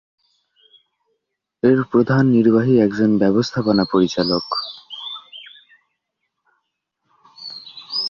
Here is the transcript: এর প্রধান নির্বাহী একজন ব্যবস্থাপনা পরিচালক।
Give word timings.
এর 1.63 1.79
প্রধান 1.91 2.23
নির্বাহী 2.27 2.73
একজন 2.77 3.11
ব্যবস্থাপনা 3.17 3.83
পরিচালক। 3.85 4.45